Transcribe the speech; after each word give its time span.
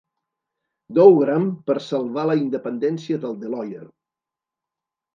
Dougram 0.99 1.45
per 1.69 1.77
salvar 1.89 2.25
la 2.31 2.39
independència 2.41 3.23
del 3.27 3.39
Deloyer! 3.47 3.87